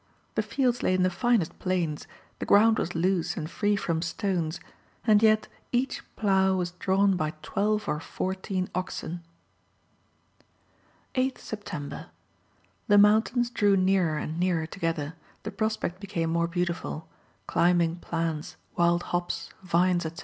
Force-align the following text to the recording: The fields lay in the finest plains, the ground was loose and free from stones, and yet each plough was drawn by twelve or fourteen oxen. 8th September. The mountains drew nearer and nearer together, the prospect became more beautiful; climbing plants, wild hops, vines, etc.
The 0.33 0.41
fields 0.41 0.81
lay 0.81 0.95
in 0.95 1.03
the 1.03 1.11
finest 1.11 1.59
plains, 1.59 2.07
the 2.39 2.45
ground 2.47 2.79
was 2.79 2.95
loose 2.95 3.37
and 3.37 3.47
free 3.47 3.75
from 3.75 4.01
stones, 4.01 4.59
and 5.05 5.21
yet 5.21 5.47
each 5.71 6.01
plough 6.15 6.55
was 6.55 6.71
drawn 6.71 7.15
by 7.15 7.33
twelve 7.43 7.87
or 7.87 7.99
fourteen 7.99 8.67
oxen. 8.73 9.21
8th 11.13 11.37
September. 11.37 12.07
The 12.87 12.97
mountains 12.97 13.51
drew 13.51 13.77
nearer 13.77 14.17
and 14.17 14.39
nearer 14.39 14.65
together, 14.65 15.13
the 15.43 15.51
prospect 15.51 15.99
became 15.99 16.31
more 16.31 16.47
beautiful; 16.47 17.07
climbing 17.45 17.97
plants, 17.97 18.55
wild 18.75 19.03
hops, 19.13 19.49
vines, 19.61 20.03
etc. 20.03 20.19